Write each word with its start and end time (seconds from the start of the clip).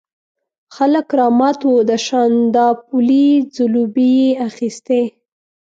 خلک 0.75 1.07
رامات 1.19 1.59
وو، 1.63 1.77
د 1.89 1.91
شانداپولي 2.07 3.27
ځلوبۍ 3.55 4.11
یې 4.21 4.29
اخيستې. 4.49 5.01